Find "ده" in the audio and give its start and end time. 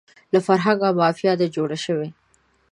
1.39-1.47